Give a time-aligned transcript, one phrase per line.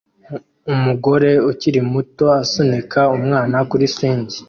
[0.73, 4.25] Umugore ukiri muto asunika umwana kuri swing